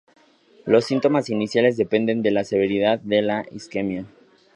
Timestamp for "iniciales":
1.29-1.77